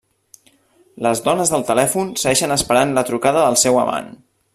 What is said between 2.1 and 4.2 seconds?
segueixen esperant la trucada del seu amant.